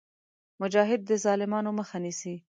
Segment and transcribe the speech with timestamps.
[0.61, 2.35] مجاهد د ظالمانو مخه نیسي.